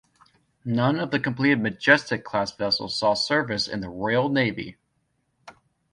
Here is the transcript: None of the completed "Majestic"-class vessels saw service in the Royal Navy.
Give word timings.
None 0.65 0.99
of 0.99 1.11
the 1.11 1.19
completed 1.19 1.59
"Majestic"-class 1.61 2.53
vessels 2.57 2.95
saw 2.97 3.13
service 3.13 3.67
in 3.67 3.81
the 3.81 3.89
Royal 3.89 4.29
Navy. 4.29 4.75